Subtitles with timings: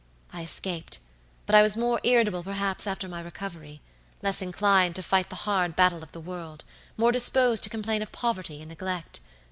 [0.33, 0.97] I escaped,
[1.45, 3.81] but I was more irritable perhaps after my recovery,
[4.23, 6.63] less inclined to fight the hard battle of the world,
[6.97, 9.19] more disposed to complain of poverty and neglect.